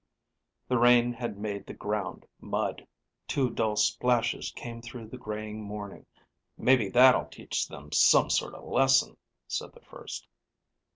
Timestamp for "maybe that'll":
6.57-7.25